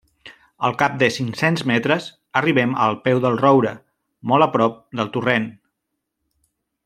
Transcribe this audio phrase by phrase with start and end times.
[0.67, 2.07] Al cap de cinc-cents metres
[2.41, 3.75] arribem al peu del roure,
[4.33, 5.49] molt a prop del torrent.